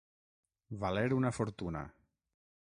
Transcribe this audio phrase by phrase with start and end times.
[0.83, 1.85] Valer una fortuna.